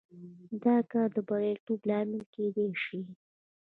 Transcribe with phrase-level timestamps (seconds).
[0.63, 3.01] دا کار د بریالیتوب لامل کېدای شي.